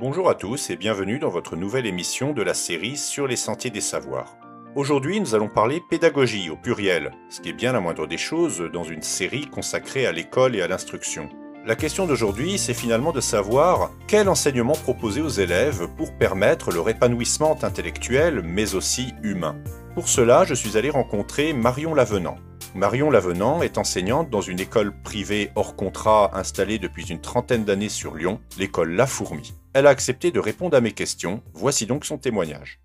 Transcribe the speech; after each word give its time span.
Bonjour 0.00 0.30
à 0.30 0.34
tous 0.34 0.70
et 0.70 0.76
bienvenue 0.76 1.18
dans 1.18 1.28
votre 1.28 1.56
nouvelle 1.56 1.84
émission 1.84 2.32
de 2.32 2.40
la 2.40 2.54
série 2.54 2.96
Sur 2.96 3.26
les 3.26 3.36
sentiers 3.36 3.68
des 3.68 3.82
savoirs. 3.82 4.34
Aujourd'hui, 4.74 5.20
nous 5.20 5.34
allons 5.34 5.50
parler 5.50 5.82
pédagogie 5.90 6.48
au 6.48 6.56
pluriel, 6.56 7.10
ce 7.28 7.42
qui 7.42 7.50
est 7.50 7.52
bien 7.52 7.72
la 7.72 7.80
moindre 7.80 8.06
des 8.06 8.16
choses 8.16 8.66
dans 8.72 8.82
une 8.82 9.02
série 9.02 9.46
consacrée 9.46 10.06
à 10.06 10.12
l'école 10.12 10.56
et 10.56 10.62
à 10.62 10.68
l'instruction. 10.68 11.28
La 11.66 11.76
question 11.76 12.06
d'aujourd'hui, 12.06 12.56
c'est 12.56 12.72
finalement 12.72 13.12
de 13.12 13.20
savoir 13.20 13.90
quel 14.08 14.30
enseignement 14.30 14.72
proposer 14.72 15.20
aux 15.20 15.28
élèves 15.28 15.86
pour 15.98 16.16
permettre 16.16 16.72
leur 16.72 16.88
épanouissement 16.88 17.58
intellectuel 17.62 18.40
mais 18.42 18.74
aussi 18.74 19.12
humain. 19.22 19.56
Pour 19.94 20.08
cela, 20.08 20.46
je 20.46 20.54
suis 20.54 20.78
allé 20.78 20.88
rencontrer 20.88 21.52
Marion 21.52 21.94
Lavenant. 21.94 22.38
Marion 22.74 23.10
Lavenant 23.10 23.62
est 23.62 23.78
enseignante 23.78 24.30
dans 24.30 24.40
une 24.40 24.60
école 24.60 24.92
privée 25.02 25.50
hors 25.56 25.74
contrat 25.74 26.30
installée 26.34 26.78
depuis 26.78 27.04
une 27.08 27.20
trentaine 27.20 27.64
d'années 27.64 27.88
sur 27.88 28.14
Lyon, 28.14 28.40
l'école 28.58 28.92
La 28.92 29.06
Fourmi. 29.06 29.54
Elle 29.72 29.88
a 29.88 29.90
accepté 29.90 30.30
de 30.30 30.38
répondre 30.38 30.76
à 30.76 30.80
mes 30.80 30.92
questions. 30.92 31.42
Voici 31.52 31.86
donc 31.86 32.04
son 32.04 32.16
témoignage. 32.16 32.80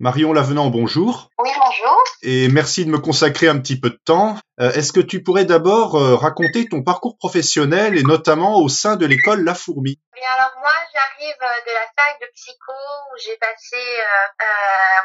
Marion 0.00 0.32
Lavenant, 0.32 0.70
bonjour. 0.70 1.30
Oui, 1.38 1.50
bonjour. 1.56 2.02
Et 2.22 2.48
merci 2.48 2.84
de 2.84 2.90
me 2.90 2.98
consacrer 2.98 3.46
un 3.46 3.60
petit 3.60 3.78
peu 3.78 3.90
de 3.90 4.00
temps. 4.04 4.36
Euh, 4.58 4.72
est-ce 4.72 4.92
que 4.92 4.98
tu 4.98 5.22
pourrais 5.22 5.44
d'abord 5.44 5.94
euh, 5.94 6.16
raconter 6.16 6.66
ton 6.68 6.82
parcours 6.82 7.16
professionnel 7.16 7.96
et 7.96 8.02
notamment 8.02 8.58
au 8.58 8.68
sein 8.68 8.96
de 8.96 9.06
l'école 9.06 9.44
La 9.44 9.54
Fourmi? 9.54 10.00
Bien, 10.12 10.28
alors 10.38 10.50
moi, 10.58 10.72
j'arrive 10.92 11.36
euh, 11.42 11.60
de 11.66 11.72
la 11.74 11.86
fac 11.94 12.20
de 12.20 12.26
psycho 12.34 12.72
où 12.72 13.18
j'ai 13.22 13.36
passé, 13.38 13.78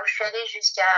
où 0.01 0.05
je 0.07 0.13
suis 0.13 0.23
allée 0.23 0.47
jusqu'à 0.47 0.89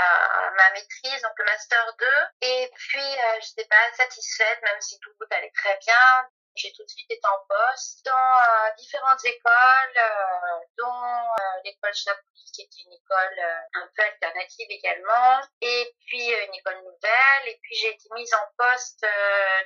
ma 0.56 0.72
maîtrise, 0.72 1.22
donc 1.22 1.36
le 1.38 1.46
master 1.46 1.96
2. 2.00 2.06
Et 2.48 2.72
puis, 2.74 3.12
je 3.44 3.48
n'étais 3.52 3.68
pas 3.68 4.04
satisfaite, 4.04 4.60
même 4.64 4.80
si 4.80 4.98
tout 5.00 5.12
allait 5.32 5.52
très 5.54 5.78
bien. 5.86 6.32
J'ai 6.56 6.72
tout 6.74 6.84
de 6.84 6.90
suite 6.90 7.10
été 7.10 7.28
en 7.28 7.46
poste 7.48 8.06
dans 8.06 8.12
euh, 8.12 8.72
différentes 8.78 9.24
écoles, 9.24 9.98
euh, 9.98 10.60
dont 10.78 11.04
euh, 11.04 11.62
l'école 11.64 11.94
Chapouli, 11.94 12.44
qui 12.54 12.64
est 12.64 12.84
une 12.86 12.92
école 12.92 13.40
un 13.76 13.88
peu 13.96 14.04
alternative 14.04 14.68
également, 14.70 15.40
et 15.62 15.96
puis 16.06 16.28
une 16.28 16.54
école 16.54 16.84
nouvelle. 16.84 17.48
Et 17.48 17.58
puis 17.64 17.76
j'ai 17.76 17.92
été 17.92 18.10
mise 18.14 18.34
en 18.34 18.46
poste 18.58 19.06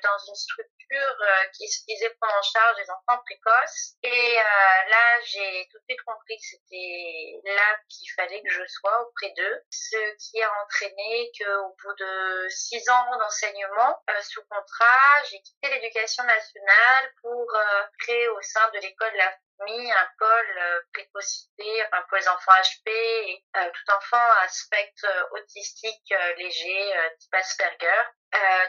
dans 0.04 0.18
une 0.28 0.36
structure 0.36 1.18
qui 1.58 1.68
se 1.68 1.84
disait 1.88 2.12
prendre 2.22 2.36
en 2.38 2.42
charge 2.44 2.78
les 2.78 2.90
enfants 2.92 3.22
précoces. 3.26 3.96
Et 4.04 4.36
là, 4.36 5.22
j'ai 5.24 5.68
tout 5.72 5.80
de 5.80 5.84
suite 5.90 6.04
compris 6.06 6.38
que 6.38 6.44
c'était 6.44 7.42
là 7.56 7.80
qu'il 7.90 8.12
fallait 8.16 8.42
que 8.44 8.50
je 8.50 8.68
sois 8.68 9.02
auprès 9.02 9.32
d'eux, 9.32 9.64
ce 9.72 9.98
qui 10.18 10.44
a 10.44 10.52
entraîné 10.64 11.32
qu'au 11.40 11.76
bout 11.82 11.96
de 11.98 12.48
six 12.50 12.88
ans 12.90 13.18
d'enseignement 13.18 13.98
sous 14.22 14.44
contrat, 14.44 15.24
j'ai 15.30 15.42
quitté 15.42 15.70
l'éducation 15.70 16.24
nationale 16.24 16.75
pour 17.22 17.56
euh, 17.56 17.84
créer 18.00 18.28
au 18.30 18.42
sein 18.42 18.70
de 18.74 18.80
l'école 18.80 19.14
La 19.16 19.34
Famille 19.58 19.92
un 19.92 20.10
pôle 20.20 20.58
euh, 20.58 20.80
précocité, 20.94 21.86
enfin 21.86 22.04
pour 22.10 22.18
les 22.18 22.28
enfants 22.28 22.52
HP 22.52 22.90
et 22.90 23.44
euh, 23.58 23.70
tout 23.72 23.94
enfant 23.94 24.30
à 24.44 24.48
spectre 24.48 25.08
autistique 25.32 26.14
léger 26.38 26.94
type 27.20 27.34
Asperger. 27.34 28.04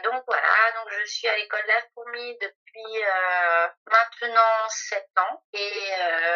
donc 0.03 0.23
voilà, 0.27 0.71
donc 0.75 0.91
je 0.91 1.05
suis 1.05 1.27
à 1.27 1.35
l'école 1.35 1.65
La 1.67 1.81
Fourmi 1.93 2.37
depuis 2.39 3.03
maintenant 3.91 4.69
7 4.69 5.05
ans 5.17 5.43
et 5.53 5.91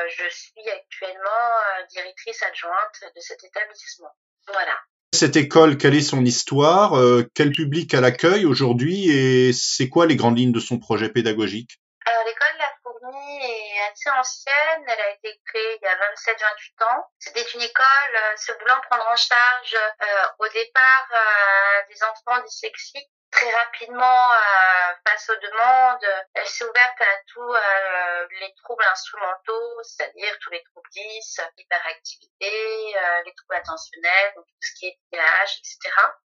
je 0.10 0.28
suis 0.30 0.70
actuellement 0.70 1.60
directrice 1.90 2.44
adjointe 2.44 3.04
de 3.16 3.22
cet 3.22 3.44
établissement. 3.44 4.14
Voilà. 4.48 4.78
Cette 5.14 5.36
école, 5.36 5.78
quelle 5.78 5.96
est 5.96 6.02
son 6.02 6.24
histoire 6.24 6.94
Quel 7.36 7.52
public 7.52 7.94
elle 7.94 8.06
accueille 8.06 8.46
aujourd'hui 8.46 9.10
Et 9.10 9.52
c'est 9.54 9.90
quoi 9.90 10.06
les 10.06 10.16
grandes 10.16 10.38
lignes 10.38 10.54
de 10.54 10.60
son 10.60 10.80
projet 10.80 11.10
pédagogique? 11.10 11.82
Alors 12.06 12.26
l'école 12.26 12.58
La 12.58 12.72
Fourmi 12.82 13.46
est 13.46 13.92
assez 13.92 14.10
ancienne, 14.10 14.84
elle 14.88 15.02
a 15.02 15.14
été 15.14 15.40
créée 15.46 15.78
il 15.78 15.84
y 15.84 15.88
a 15.88 15.96
27-28 15.96 16.84
ans. 16.86 17.06
C'était 17.20 17.46
une 17.54 17.62
école 17.62 18.16
euh, 18.16 18.38
se 18.38 18.52
voulant 18.54 18.82
prendre 18.90 19.06
en 19.08 19.16
charge 19.16 19.76
euh, 19.76 20.24
au 20.40 20.48
départ 20.48 21.08
euh, 21.14 21.94
des 21.94 22.02
enfants 22.04 22.42
dyslexiques 22.44 23.12
très 23.42 23.52
rapidement 23.52 24.34
euh, 24.34 24.94
face 25.08 25.30
aux 25.30 25.40
demandes. 25.42 26.28
Elle 26.34 26.48
s'est 26.48 26.64
ouverte 26.64 27.02
à 27.02 27.18
tous 27.28 27.54
euh, 27.54 28.28
les 28.40 28.54
troubles 28.64 28.86
instrumentaux, 28.92 29.84
c'est-à-dire 29.84 30.38
tous 30.42 30.52
les 30.52 30.64
troubles 30.64 30.90
10, 30.92 31.42
l'hyperactivité, 31.58 32.96
euh, 32.98 33.24
les 33.26 33.34
troubles 33.34 33.56
attentionnels, 33.56 34.34
donc 34.36 34.46
tout 34.46 34.62
ce 34.62 34.80
qui 34.80 34.88
est 34.88 35.00
TH, 35.12 35.60
etc. 35.60 35.80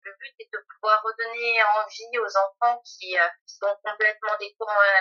Le 0.01 0.11
but 0.19 0.33
est 0.39 0.49
de 0.51 0.65
pouvoir 0.73 1.01
redonner 1.03 1.63
envie 1.63 2.17
aux 2.19 2.37
enfants 2.37 2.81
qui 2.83 3.15
sont 3.45 3.77
complètement 3.83 4.37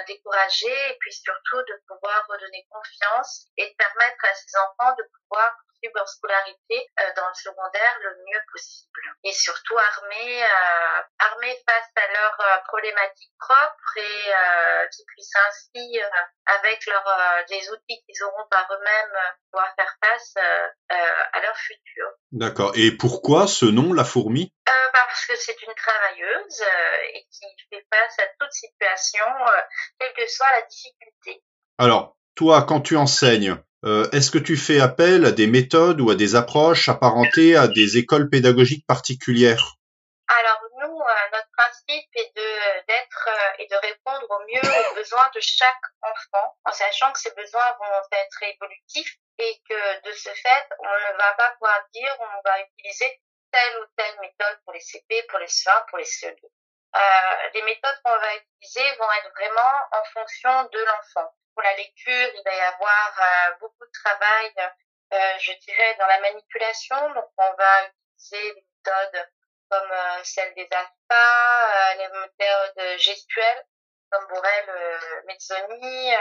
découragés 0.06 0.90
et 0.90 0.96
puis 1.00 1.12
surtout 1.12 1.62
de 1.62 1.82
pouvoir 1.88 2.26
redonner 2.28 2.66
confiance 2.70 3.46
et 3.56 3.70
de 3.70 3.74
permettre 3.76 4.24
à 4.24 4.34
ces 4.34 4.52
enfants 4.58 4.94
de 4.98 5.04
pouvoir 5.18 5.56
leur 5.94 6.08
scolarité 6.08 6.88
euh, 7.00 7.04
dans 7.16 7.26
le 7.26 7.34
secondaire 7.34 7.98
le 8.02 8.10
mieux 8.10 8.40
possible 8.52 9.00
et 9.24 9.32
surtout 9.32 9.76
armés 9.76 10.42
euh, 10.42 11.02
armés 11.18 11.56
face 11.68 11.90
à 11.96 12.12
leurs 12.12 12.40
euh, 12.40 12.58
problématiques 12.68 13.32
propres 13.38 13.96
et 13.96 14.88
qui 14.94 15.04
puissent 15.06 15.36
ainsi 15.48 16.00
avec 16.46 16.86
leurs 16.86 17.44
des 17.48 17.70
outils 17.70 18.02
qu'ils 18.06 18.22
auront 18.24 18.46
par 18.50 18.66
eux-mêmes 18.72 19.18
pouvoir 19.50 19.74
faire 19.76 19.94
face 20.02 20.34
à 20.88 21.40
leur 21.40 21.56
futur. 21.56 22.06
D'accord. 22.32 22.72
Et 22.76 22.92
pourquoi 22.92 23.46
ce 23.46 23.66
nom, 23.66 23.92
la 23.92 24.04
fourmi? 24.04 24.52
Parce 24.92 25.26
que 25.26 25.36
c'est 25.36 25.60
une 25.62 25.74
travailleuse 25.74 26.62
et 27.14 27.26
qui 27.30 27.46
fait 27.70 27.86
face 27.92 28.18
à 28.18 28.26
toute 28.40 28.52
situation, 28.52 29.26
quelle 29.98 30.12
que 30.14 30.26
soit 30.26 30.50
la 30.52 30.62
difficulté. 30.62 31.42
Alors, 31.78 32.16
toi, 32.34 32.64
quand 32.66 32.80
tu 32.80 32.96
enseignes, 32.96 33.56
est-ce 33.84 34.30
que 34.30 34.38
tu 34.38 34.56
fais 34.56 34.80
appel 34.80 35.24
à 35.24 35.32
des 35.32 35.46
méthodes 35.46 36.00
ou 36.00 36.10
à 36.10 36.14
des 36.14 36.36
approches 36.36 36.88
apparentées 36.88 37.56
à 37.56 37.66
des 37.68 37.98
écoles 37.98 38.30
pédagogiques 38.30 38.86
particulières? 38.86 39.76
Alors 40.28 40.62
nous, 40.80 41.00
euh, 41.00 41.28
notre 41.32 41.50
principe 41.56 42.08
est 42.14 42.32
d'être 42.34 43.28
euh, 43.28 43.62
et 43.62 43.66
de 43.66 43.76
répondre 43.76 44.26
au 44.30 44.40
mieux 44.46 44.62
aux 44.62 44.94
besoins 44.94 45.30
de 45.34 45.40
chaque 45.40 45.84
enfant, 46.00 46.56
en 46.64 46.72
sachant 46.72 47.12
que 47.12 47.20
ces 47.20 47.34
besoins 47.34 47.72
vont 47.78 48.02
être 48.12 48.42
évolutifs 48.42 49.16
et 49.38 49.60
que 49.68 50.08
de 50.08 50.12
ce 50.12 50.30
fait, 50.30 50.66
on 50.78 51.12
ne 51.12 51.18
va 51.18 51.32
pas 51.34 51.50
pouvoir 51.58 51.80
dire 51.92 52.16
on 52.20 52.48
va 52.48 52.60
utiliser 52.60 53.20
telle 53.50 53.78
ou 53.82 53.86
telle 53.96 54.20
méthode 54.20 54.58
pour 54.64 54.72
les 54.72 54.80
CP, 54.80 55.22
pour 55.28 55.38
les 55.38 55.46
CE1, 55.46 55.86
pour 55.88 55.98
les 55.98 56.04
CE2. 56.04 56.38
les 57.54 57.62
méthodes 57.62 58.00
qu'on 58.04 58.16
va 58.16 58.36
utiliser 58.36 58.96
vont 58.96 59.12
être 59.18 59.30
vraiment 59.36 59.74
en 59.92 60.04
fonction 60.14 60.68
de 60.72 60.78
l'enfant 60.78 61.34
pour 61.54 61.62
la 61.62 61.76
lecture, 61.76 62.30
il 62.34 62.42
va 62.44 62.54
y 62.54 62.60
avoir 62.60 63.12
euh, 63.18 63.54
beaucoup 63.60 63.84
de 63.84 63.92
travail, 63.92 64.52
euh, 65.12 65.38
je 65.38 65.52
dirais, 65.52 65.96
dans 65.98 66.06
la 66.06 66.20
manipulation. 66.20 66.96
Donc, 67.14 67.26
on 67.36 67.54
va 67.54 67.88
utiliser 68.16 68.54
des 68.54 68.60
méthodes 68.60 69.30
comme 69.70 69.90
euh, 69.90 70.24
celle 70.24 70.54
des 70.54 70.68
AFPA, 70.70 71.94
les 71.96 72.08
méthodes 72.08 72.98
gestuelles, 72.98 73.66
comme 74.10 74.26
Borel, 74.26 75.00
Mezzoni, 75.26 76.12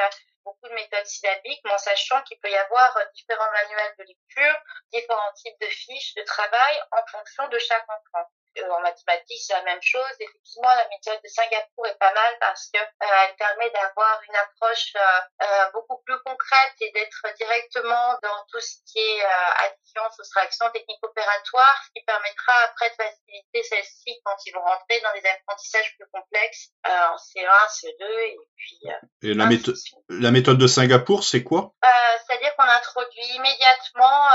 beaucoup 0.45 0.69
de 0.69 0.73
méthodes 0.73 1.05
syllabiques, 1.05 1.61
mais 1.65 1.73
en 1.73 1.77
sachant 1.77 2.21
qu'il 2.23 2.39
peut 2.39 2.49
y 2.49 2.55
avoir 2.55 2.97
différents 3.13 3.51
manuels 3.51 3.95
de 3.99 4.03
lecture, 4.05 4.57
différents 4.93 5.33
types 5.33 5.59
de 5.59 5.67
fiches 5.67 6.13
de 6.15 6.23
travail 6.23 6.81
en 6.91 7.05
fonction 7.07 7.47
de 7.49 7.59
chaque 7.59 7.85
enfant. 7.89 8.29
Euh, 8.57 8.69
en 8.69 8.81
mathématiques, 8.81 9.39
c'est 9.39 9.53
la 9.53 9.63
même 9.63 9.81
chose. 9.81 10.11
Effectivement, 10.19 10.75
la 10.75 10.87
méthode 10.89 11.21
de 11.23 11.27
Singapour 11.29 11.87
est 11.87 11.97
pas 11.99 12.13
mal 12.13 12.33
parce 12.39 12.69
que 12.73 12.79
euh, 12.79 13.23
elle 13.23 13.35
permet 13.37 13.69
d'avoir 13.69 14.19
une 14.27 14.35
approche 14.35 14.93
euh, 14.95 15.71
beaucoup 15.73 16.01
plus 16.05 16.17
concrète 16.25 16.75
et 16.81 16.91
d'être 16.91 17.25
directement 17.37 18.19
dans 18.21 18.43
tout 18.51 18.59
ce 18.59 18.75
qui 18.85 18.99
est 18.99 19.23
addition, 19.23 20.01
soustraction, 20.17 20.69
technique 20.71 20.99
opératoire, 21.01 21.81
ce 21.85 21.91
qui 21.95 22.03
permettra 22.05 22.53
après 22.65 22.89
de 22.89 22.95
faciliter 22.95 23.63
celle-ci 23.63 24.19
quand 24.25 24.35
ils 24.45 24.53
vont 24.53 24.63
rentrer 24.63 24.99
dans 24.99 25.13
des 25.13 25.27
apprentissages 25.29 25.95
plus 25.95 26.07
complexes 26.11 26.71
en 26.83 27.15
C1, 27.15 27.47
C2 27.71 28.19
et 28.19 28.37
puis. 28.57 28.79
et 29.23 29.33
la, 29.33 29.45
méthode, 29.45 29.75
la 30.09 30.31
méthode 30.31 30.57
de 30.57 30.67
Singapour, 30.67 31.23
c'est 31.23 31.43
quoi? 31.43 31.71
C'est-à-dire 32.27 32.55
qu'on 32.55 32.63
introduit 32.63 33.35
immédiatement 33.35 34.27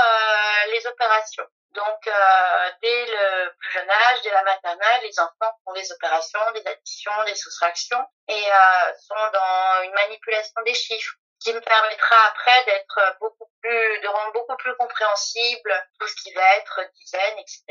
les 0.71 0.87
opérations. 0.87 1.45
Donc, 1.77 2.07
euh, 2.07 2.69
dès 2.81 3.05
le 3.05 3.53
plus 3.59 3.71
jeune 3.71 3.89
âge, 3.89 4.21
dès 4.23 4.31
la 4.31 4.43
maternelle, 4.43 5.01
les 5.03 5.19
enfants 5.19 5.53
font 5.63 5.73
des 5.73 5.91
opérations, 5.91 6.39
des 6.55 6.65
additions, 6.65 7.11
des 7.27 7.35
soustractions 7.35 8.03
et 8.27 8.33
euh, 8.33 8.93
sont 8.97 9.29
dans 9.31 9.83
une 9.83 9.93
manipulation 9.93 10.59
des 10.65 10.73
chiffres 10.73 11.13
qui 11.39 11.53
me 11.53 11.61
permettra 11.61 12.15
après 12.29 12.65
d'être 12.65 13.17
beaucoup 13.21 13.47
plus, 13.61 14.01
de 14.01 14.07
rendre 14.07 14.33
beaucoup 14.33 14.57
plus 14.57 14.75
compréhensible 14.75 15.71
tout 15.99 16.07
ce 16.07 16.15
qui 16.23 16.33
va 16.33 16.55
être 16.57 16.81
dizaines, 16.99 17.37
etc. 17.37 17.63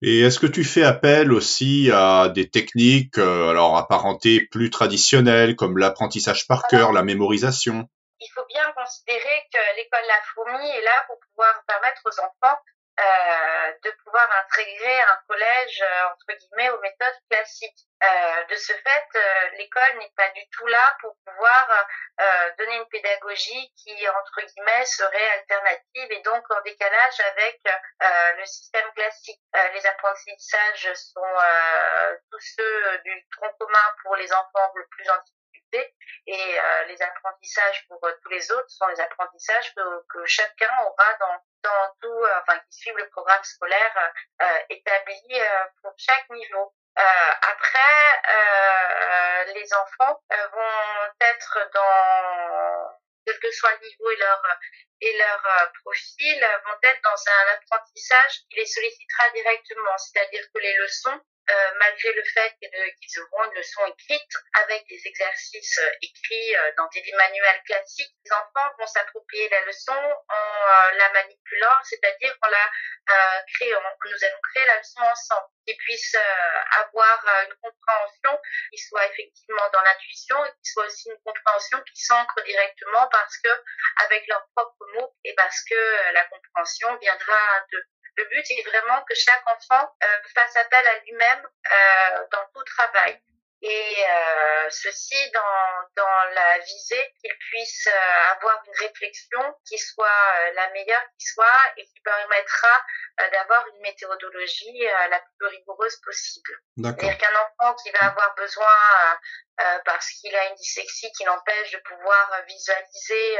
Et 0.00 0.22
est-ce 0.22 0.38
que 0.38 0.46
tu 0.46 0.64
fais 0.64 0.84
appel 0.84 1.30
aussi 1.30 1.90
à 1.92 2.28
des 2.28 2.48
techniques, 2.48 3.18
euh, 3.18 3.50
alors 3.50 3.76
apparentées 3.76 4.46
plus 4.50 4.70
traditionnelles, 4.70 5.56
comme 5.56 5.76
l'apprentissage 5.76 6.46
par 6.46 6.66
cœur, 6.68 6.92
la 6.92 7.02
mémorisation? 7.02 7.86
Il 8.18 8.28
faut 8.34 8.46
bien 8.46 8.72
considérer 8.72 9.42
que 9.52 9.76
l'école 9.76 10.06
La 10.08 10.22
Fourmi 10.32 10.70
est 10.70 10.84
là 10.84 11.04
pour 11.06 11.16
pouvoir 11.20 11.62
permettre 11.66 12.00
aux 12.06 12.20
enfants 12.20 12.56
euh, 12.98 13.72
de 13.82 13.90
pouvoir 14.04 14.28
intégrer 14.44 15.00
un 15.00 15.20
collège 15.28 15.82
euh, 15.82 16.06
entre 16.12 16.38
guillemets 16.38 16.70
aux 16.70 16.80
méthodes 16.80 17.20
classiques. 17.30 17.86
Euh, 18.02 18.44
de 18.44 18.56
ce 18.56 18.72
fait, 18.74 19.06
euh, 19.14 19.48
l'école 19.56 19.98
n'est 19.98 20.12
pas 20.16 20.28
du 20.30 20.42
tout 20.50 20.66
là 20.66 20.96
pour 21.00 21.16
pouvoir 21.24 21.86
euh, 22.20 22.50
donner 22.58 22.76
une 22.76 22.88
pédagogie 22.88 23.72
qui 23.76 24.08
entre 24.08 24.40
guillemets 24.42 24.84
serait 24.84 25.30
alternative 25.30 26.12
et 26.12 26.20
donc 26.20 26.44
en 26.50 26.60
décalage 26.62 27.20
avec 27.20 27.60
le 28.38 28.44
système 28.44 28.90
classique. 28.92 29.40
les 29.72 29.86
apprentissages 29.86 30.92
sont 30.94 31.20
tous 32.30 32.54
ceux 32.56 32.98
du 32.98 33.26
tronc 33.32 33.52
commun 33.58 33.94
pour 34.02 34.16
les 34.16 34.32
enfants 34.32 34.72
le 34.74 34.86
plus 34.88 35.08
en 35.08 35.16
difficulté 35.22 35.94
et 36.26 36.58
les 36.88 37.02
apprentissages 37.02 37.86
pour 37.88 38.00
tous 38.22 38.28
les 38.28 38.52
autres 38.52 38.70
sont 38.70 38.86
les 38.88 39.00
apprentissages 39.00 39.74
que, 39.74 40.06
que 40.12 40.24
chacun 40.26 40.70
aura 40.84 41.14
dans 41.20 41.42
dans 41.66 41.94
tout, 42.00 42.24
enfin 42.40 42.58
qui 42.70 42.78
suivent 42.78 42.96
le 42.96 43.08
programme 43.10 43.42
scolaire 43.42 44.12
établi 44.70 45.40
pour 45.82 45.92
chaque 45.98 46.28
niveau. 46.30 46.72
Euh, 46.98 47.02
après, 47.52 48.22
euh, 48.30 49.52
les 49.52 49.74
enfants 49.74 50.18
euh, 50.32 50.48
vont 50.48 51.12
être 51.20 51.70
dans 51.74 52.96
quel 53.26 53.38
que 53.38 53.50
soit 53.50 53.72
le 53.72 53.86
niveau 53.86 54.10
et 54.10 54.16
leur 54.16 54.42
et 55.02 55.18
leur 55.18 55.72
profil, 55.84 56.48
vont 56.64 56.78
être 56.82 57.02
dans 57.02 57.30
un 57.30 57.54
apprentissage 57.54 58.40
qui 58.48 58.56
les 58.56 58.64
sollicitera 58.64 59.28
directement, 59.34 59.98
c'est-à-dire 59.98 60.42
que 60.54 60.60
les 60.60 60.74
leçons 60.78 61.20
euh, 61.48 61.70
malgré 61.78 62.12
le 62.12 62.24
fait 62.24 62.56
qu'ils 62.58 63.20
auront 63.20 63.44
une 63.44 63.54
leçon 63.54 63.86
écrite 63.86 64.32
avec 64.64 64.84
des 64.88 65.00
exercices 65.06 65.78
euh, 65.78 65.90
écrits 66.02 66.56
euh, 66.56 66.72
dans 66.76 66.88
des 66.88 67.04
manuels 67.16 67.62
classiques, 67.64 68.12
les 68.24 68.32
enfants 68.32 68.74
vont 68.78 68.86
s'approprier 68.86 69.48
la 69.50 69.64
leçon 69.66 69.94
en 69.94 70.96
la 70.98 71.10
manipulant, 71.12 71.76
c'est-à-dire 71.84 72.36
en 72.42 72.48
la 72.48 72.70
créant. 73.54 73.82
Nous 74.04 74.24
allons 74.24 74.40
créer 74.52 74.66
la 74.66 74.78
leçon 74.78 75.00
ensemble, 75.00 75.46
qu'ils 75.66 75.76
puissent 75.76 76.16
avoir 76.72 77.24
une 77.48 77.54
compréhension 77.62 78.40
qui 78.72 78.78
soit 78.78 79.06
effectivement 79.06 79.68
dans 79.72 79.82
l'intuition 79.82 80.44
et 80.44 80.50
qui 80.50 80.72
soit 80.72 80.86
aussi 80.86 81.10
une 81.10 81.22
compréhension 81.24 81.80
qui 81.82 82.02
s'ancre 82.02 82.42
directement 82.44 83.08
parce 83.12 83.38
que 83.38 83.50
avec 84.04 84.26
leurs 84.26 84.46
propres 84.56 84.86
mots 84.94 85.14
et 85.24 85.34
parce 85.34 85.62
que 85.64 86.12
la 86.12 86.24
compréhension 86.24 86.96
viendra 86.96 87.66
de 87.72 87.84
le 88.16 88.24
but 88.24 88.50
est 88.50 88.68
vraiment 88.68 89.02
que 89.02 89.14
chaque 89.14 89.42
enfant 89.46 89.94
euh, 90.02 90.06
fasse 90.34 90.56
appel 90.56 90.86
à 90.86 90.98
lui-même 91.00 91.48
euh, 91.72 92.26
dans 92.32 92.46
tout 92.54 92.64
travail. 92.64 93.20
Et 93.62 94.04
euh, 94.08 94.70
ceci 94.70 95.30
dans, 95.32 95.88
dans 95.96 96.34
la 96.34 96.58
visée 96.58 97.14
qu'il 97.20 97.34
puisse 97.38 97.88
avoir 98.32 98.62
une 98.66 98.86
réflexion 98.86 99.40
qui 99.66 99.78
soit 99.78 100.50
la 100.54 100.70
meilleure 100.70 101.02
qui 101.18 101.26
soit 101.26 101.72
et 101.78 101.84
qui 101.84 102.00
permettra 102.04 102.84
d'avoir 103.32 103.66
une 103.68 103.80
méthodologie 103.80 104.86
la 105.10 105.18
plus 105.18 105.46
rigoureuse 105.48 105.96
possible. 106.04 106.60
C'est-à-dire 106.76 107.16
qu'un 107.16 107.34
enfant 107.34 107.74
qui 107.76 107.90
va 107.92 108.08
avoir 108.08 108.34
besoin, 108.34 109.18
parce 109.86 110.10
qu'il 110.10 110.36
a 110.36 110.48
une 110.48 110.54
dyslexie 110.56 111.10
qui 111.12 111.24
l'empêche 111.24 111.70
de 111.70 111.78
pouvoir 111.78 112.42
visualiser 112.46 113.38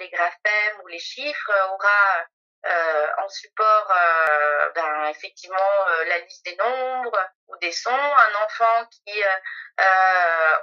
les 0.00 0.10
graphèmes 0.10 0.80
ou 0.82 0.88
les 0.88 0.98
chiffres, 0.98 1.52
aura 1.70 2.26
euh, 2.66 3.06
en 3.18 3.28
support 3.28 3.92
euh, 3.96 4.70
ben, 4.74 5.04
effectivement 5.10 5.56
euh, 5.90 6.04
la 6.06 6.18
liste 6.18 6.44
des 6.44 6.56
nombres 6.56 7.16
ou 7.46 7.56
des 7.58 7.70
sons, 7.70 7.90
un 7.90 8.34
enfant 8.44 8.86
qui 8.90 9.22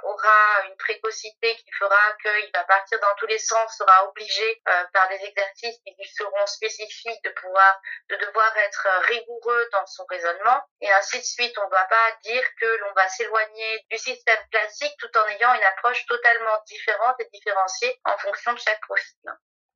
aura 0.02 0.66
une 0.68 0.76
précocité 0.76 1.56
qui 1.56 1.72
fera 1.78 2.12
qu'il 2.22 2.50
va 2.54 2.64
partir 2.64 3.00
dans 3.00 3.14
tous 3.16 3.26
les 3.26 3.38
sens 3.38 3.76
sera 3.76 4.06
obligé 4.08 4.62
par 4.92 5.08
des 5.08 5.24
exercices 5.24 5.78
qui 5.84 5.94
lui 5.98 6.06
seront 6.06 6.46
spécifiques 6.46 7.24
de 7.24 7.30
pouvoir 7.30 7.80
de 8.10 8.16
devoir 8.16 8.56
être 8.58 8.86
rigoureux 9.08 9.68
dans 9.72 9.86
son 9.86 10.04
raisonnement 10.04 10.62
et 10.82 10.92
ainsi 10.92 11.18
de 11.18 11.24
suite. 11.24 11.58
On 11.58 11.64
ne 11.64 11.70
va 11.70 11.84
pas 11.86 12.12
dire 12.22 12.44
que 12.60 12.66
l'on 12.66 12.92
va 12.92 13.08
s'éloigner 13.08 13.86
du 13.90 13.98
système 13.98 14.48
classique 14.52 14.94
tout 14.98 15.18
en 15.18 15.26
ayant 15.28 15.54
une 15.54 15.64
approche 15.64 16.06
totalement 16.06 16.62
différente 16.66 17.16
et 17.20 17.28
différenciée 17.32 17.98
en 18.04 18.16
fonction 18.18 18.52
de 18.52 18.58
chaque 18.58 18.80
profil. 18.82 19.16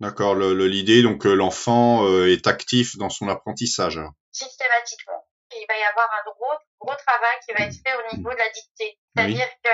D'accord, 0.00 0.34
l'idée 0.34 1.02
donc 1.02 1.24
l'enfant 1.24 2.06
euh, 2.06 2.32
est 2.32 2.46
actif 2.46 2.96
dans 2.96 3.10
son 3.10 3.28
apprentissage. 3.28 4.00
Systématiquement. 4.32 5.28
Il 5.52 5.66
va 5.68 5.76
y 5.76 5.82
avoir 5.82 6.08
un 6.14 6.30
gros, 6.30 6.56
gros 6.80 6.96
travail 6.96 7.36
qui 7.44 7.52
va 7.52 7.66
être 7.66 7.76
fait 7.84 7.94
au 7.94 8.16
niveau 8.16 8.30
de 8.30 8.38
la 8.38 8.48
dictée. 8.48 8.98
C'est-à-dire 9.14 9.48
que 9.62 9.70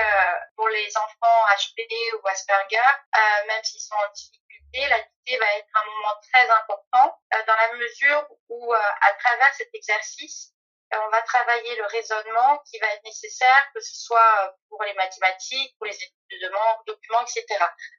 pour 0.57 0.67
les 0.67 0.89
enfants 0.97 1.39
HPD 1.55 1.95
ou 2.19 2.27
Asperger, 2.27 2.75
euh, 2.75 3.47
même 3.47 3.63
s'ils 3.63 3.79
sont 3.79 3.95
en 3.95 4.11
difficulté, 4.11 4.89
la 4.89 4.99
dictée 4.99 5.37
va 5.37 5.45
être 5.55 5.69
un 5.75 5.85
moment 5.85 6.15
très 6.33 6.49
important 6.49 7.15
euh, 7.33 7.37
dans 7.47 7.55
la 7.55 7.77
mesure 7.77 8.27
où, 8.49 8.73
à 8.73 9.13
travers 9.23 9.53
cet 9.53 9.69
exercice, 9.73 10.51
on 10.93 11.09
va 11.09 11.21
travailler 11.23 11.75
le 11.75 11.85
raisonnement 11.85 12.61
qui 12.69 12.79
va 12.79 12.87
être 12.93 13.03
nécessaire, 13.03 13.71
que 13.73 13.81
ce 13.81 13.95
soit 13.95 14.55
pour 14.69 14.83
les 14.83 14.93
mathématiques, 14.93 15.75
pour 15.77 15.87
les 15.87 15.95
études 15.95 16.13
de 16.29 16.51
documents, 16.85 17.21
etc. 17.21 17.45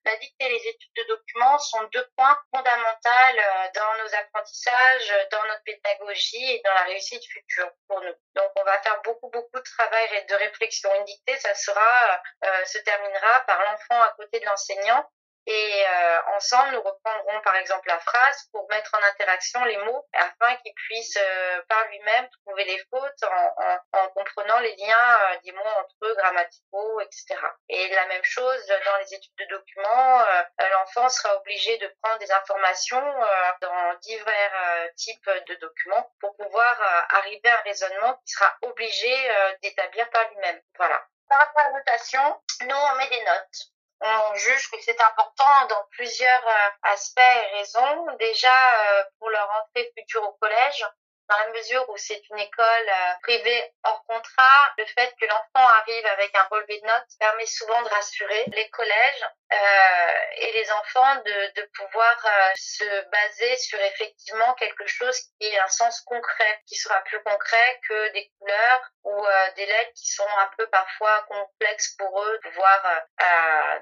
La 0.04 0.16
dictée 0.16 0.46
et 0.46 0.48
les 0.48 0.68
études 0.68 0.92
de 0.96 1.02
documents 1.08 1.58
sont 1.58 1.82
deux 1.92 2.06
points 2.16 2.38
fondamentaux 2.54 3.08
euh, 3.08 3.68
dans 3.74 4.02
nos 4.02 4.14
apprentissages, 4.14 5.28
dans 5.30 5.44
notre 5.44 5.62
pédagogie 5.64 6.52
et 6.52 6.62
dans 6.64 6.74
la 6.74 6.84
réussite 6.84 7.24
future 7.24 7.70
pour 7.86 8.00
nous. 8.00 8.14
Donc, 8.34 8.52
on 8.56 8.64
va 8.64 8.80
faire 8.82 9.00
beaucoup, 9.02 9.30
beaucoup 9.30 9.58
de 9.58 9.62
travail 9.76 10.08
et 10.14 10.24
de 10.24 10.34
réflexion. 10.34 10.90
Une 10.98 11.04
dictée, 11.04 11.36
ça 11.38 11.54
sera, 11.54 12.22
euh, 12.44 12.64
se 12.64 12.78
terminera 12.78 13.40
par 13.46 13.62
l'enfant 13.62 14.00
à 14.02 14.14
côté 14.16 14.40
de 14.40 14.46
l'enseignant 14.46 15.08
et 15.50 15.86
euh, 15.88 16.18
ensemble, 16.36 16.74
nous 16.74 16.82
reprendrons 16.82 17.40
par 17.40 17.56
exemple 17.56 17.88
la 17.88 17.98
phrase 18.00 18.48
pour 18.52 18.68
mettre 18.68 18.94
en 18.94 19.02
interaction 19.02 19.64
les 19.64 19.78
mots 19.78 20.06
afin 20.12 20.54
qu'il 20.56 20.74
puisse 20.74 21.16
euh, 21.16 21.62
par 21.70 21.88
lui-même 21.88 22.28
trouver 22.44 22.64
les 22.64 22.78
fautes 22.90 23.22
en, 23.22 23.98
en, 23.98 24.08
comprenant 24.10 24.58
les 24.58 24.76
liens 24.76 25.18
euh, 25.22 25.38
des 25.42 25.52
mots 25.52 25.72
entre 25.80 25.94
eux, 26.02 26.14
grammaticaux, 26.16 27.00
etc. 27.00 27.36
Et 27.70 27.88
la 27.94 28.04
même 28.08 28.24
chose 28.24 28.66
dans 28.66 28.96
les 28.98 29.14
études 29.14 29.32
de 29.38 29.46
documents, 29.46 30.22
l'enfant 30.70 31.08
sera 31.08 31.34
obligé 31.36 31.78
de 31.78 31.90
prendre 32.02 32.18
des 32.18 32.30
informations 32.30 33.14
dans 33.62 33.94
divers 34.02 34.92
types 34.96 35.30
de 35.46 35.54
documents 35.54 36.12
pour 36.20 36.36
pouvoir 36.36 37.06
arriver 37.10 37.48
à 37.48 37.58
un 37.58 37.62
raisonnement 37.62 38.20
qui 38.26 38.32
sera 38.32 38.54
obligé 38.62 39.14
d'établir 39.62 40.10
par 40.10 40.28
lui-même. 40.28 40.60
Voilà. 40.76 41.02
Par 41.28 41.38
rapport 41.38 41.62
à 41.62 41.70
la 41.70 41.78
notation, 41.78 42.42
nous 42.62 42.76
on 42.76 42.96
met 42.96 43.08
des 43.08 43.24
notes 43.24 43.72
on 44.00 44.34
juge 44.34 44.70
que 44.70 44.80
c'est 44.80 45.00
important 45.00 45.66
dans 45.68 45.84
plusieurs 45.90 46.46
euh, 46.46 46.70
aspects 46.92 47.18
et 47.18 47.58
raisons. 47.58 48.06
Déjà, 48.18 48.48
euh, 48.48 49.04
pour 49.18 49.30
leur 49.30 49.48
entrée 49.50 49.90
future 49.96 50.22
au 50.22 50.32
collège, 50.40 50.84
dans 51.28 51.38
la 51.38 51.48
mesure 51.52 51.84
où 51.88 51.96
c'est 51.96 52.22
une 52.30 52.38
école 52.38 52.88
euh, 52.88 53.12
privée 53.22 53.72
hors 53.84 54.02
contrat, 54.04 54.72
le 54.78 54.86
fait 54.86 55.14
que 55.20 55.26
l'enfant 55.26 55.68
arrive 55.80 56.06
avec 56.06 56.34
un 56.34 56.44
relevé 56.50 56.80
de 56.80 56.86
notes 56.86 57.08
permet 57.18 57.46
souvent 57.46 57.80
de 57.82 57.88
rassurer 57.88 58.44
les 58.48 58.68
collèges 58.70 59.24
euh, 59.52 60.18
et 60.36 60.52
les 60.52 60.70
enfants 60.72 61.16
de, 61.16 61.60
de 61.60 61.70
pouvoir 61.74 62.16
euh, 62.26 62.50
se 62.56 63.10
baser 63.10 63.56
sur 63.56 63.80
effectivement 63.80 64.52
quelque 64.54 64.86
chose 64.86 65.18
qui 65.20 65.46
ait 65.46 65.58
un 65.60 65.68
sens 65.68 66.00
concret, 66.02 66.62
qui 66.66 66.76
sera 66.76 67.00
plus 67.04 67.22
concret 67.22 67.80
que 67.88 68.12
des 68.12 68.30
couleurs 68.38 68.90
ou 69.04 69.26
euh, 69.26 69.50
des 69.56 69.66
lettres 69.66 69.92
qui 69.94 70.10
sont 70.12 70.28
un 70.38 70.50
peu 70.56 70.66
parfois 70.68 71.24
complexes 71.28 71.94
pour 71.96 72.22
eux, 72.22 72.40
voire 72.54 73.02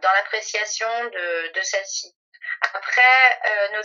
dans 0.03 0.13
l'appréciation 0.13 0.89
de, 1.05 1.53
de 1.53 1.63
celles-ci. 1.63 2.15
Après, 2.75 3.41
euh, 3.47 3.69
nos, 3.77 3.83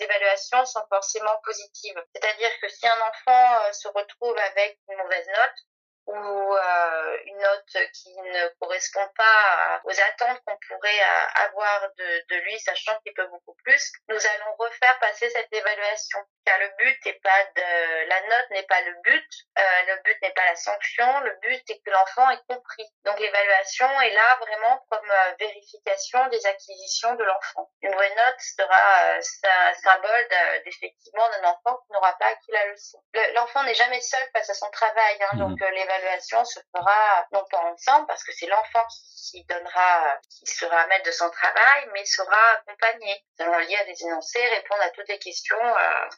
évaluations, 0.00 0.64
sont 0.66 0.84
forcément 0.88 1.36
positives. 1.44 2.02
C'est-à-dire 2.14 2.50
que 2.60 2.68
si 2.68 2.86
un 2.86 3.00
enfant 3.00 3.64
euh, 3.64 3.72
se 3.72 3.88
retrouve 3.88 4.36
avec 4.38 4.78
une 4.88 4.96
mauvaise 4.98 5.26
note, 5.26 5.64
ou 6.08 6.56
euh, 6.56 7.16
une 7.26 7.36
note 7.36 7.76
qui 7.92 8.16
ne 8.16 8.48
correspond 8.60 9.06
pas 9.14 9.80
aux 9.84 10.00
attentes 10.00 10.40
qu'on 10.46 10.56
pourrait 10.66 11.02
euh, 11.02 11.44
avoir 11.46 11.82
de, 11.98 12.24
de, 12.30 12.36
lui, 12.44 12.58
sachant 12.60 12.98
qu'il 13.00 13.12
peut 13.12 13.26
beaucoup 13.26 13.54
plus, 13.62 13.92
nous 14.08 14.16
allons 14.16 14.56
refaire 14.58 14.98
passer 15.00 15.28
cette 15.28 15.52
évaluation. 15.52 16.18
Car 16.46 16.58
le 16.60 16.68
but 16.78 16.96
n'est 17.04 17.20
pas 17.22 17.44
de 17.56 18.08
la 18.08 18.20
note 18.22 18.50
n'est 18.52 18.62
pas 18.62 18.80
le 18.80 18.94
but, 19.04 19.28
euh, 19.58 19.62
le 19.88 20.02
but 20.02 20.16
n'est 20.22 20.32
pas 20.32 20.46
la 20.46 20.56
sanction, 20.56 21.20
le 21.20 21.38
but 21.42 21.62
est 21.68 21.80
que 21.84 21.90
l'enfant 21.90 22.30
ait 22.30 22.40
compris. 22.48 22.86
Donc 23.04 23.20
l'évaluation 23.20 24.00
est 24.00 24.14
là 24.14 24.38
vraiment 24.40 24.82
comme 24.90 25.10
euh, 25.10 25.34
vérification 25.38 26.26
des 26.28 26.46
acquisitions 26.46 27.14
de 27.16 27.24
l'enfant. 27.24 27.70
Une 27.82 27.94
vraie 27.94 28.14
note 28.14 28.40
sera 28.40 29.18
un 29.18 29.74
symbole 29.74 30.28
d'effectivement 30.64 31.28
d'un 31.30 31.50
enfant 31.50 31.76
qui 31.84 31.92
n'aura 31.92 32.16
pas 32.18 32.28
acquis 32.28 32.52
la 32.52 32.66
leçon. 32.66 32.98
L'enfant 33.34 33.62
n'est 33.64 33.74
jamais 33.74 34.00
seul 34.00 34.26
face 34.32 34.48
à 34.48 34.54
son 34.54 34.70
travail, 34.70 35.18
hein, 35.20 35.36
mmh. 35.36 35.38
donc 35.38 35.60
l'évaluation 35.60 35.97
l'évaluation 35.98 36.44
se 36.44 36.60
fera 36.74 37.26
non 37.32 37.42
pas 37.50 37.58
ensemble 37.72 38.06
parce 38.06 38.24
que 38.24 38.32
c'est 38.32 38.46
l'enfant 38.46 38.84
qui, 39.30 39.44
donnera, 39.44 40.18
qui 40.30 40.46
sera 40.46 40.86
maître 40.88 41.06
de 41.06 41.12
son 41.12 41.28
travail, 41.30 41.88
mais 41.92 42.04
sera 42.04 42.36
accompagné. 42.58 43.24
Nous 43.38 43.46
allons 43.46 43.58
lire 43.66 43.78
des 43.86 44.04
énoncés, 44.06 44.44
répondre 44.54 44.82
à 44.82 44.90
toutes 44.90 45.08
les 45.08 45.18
questions 45.18 45.56
euh, 45.56 46.08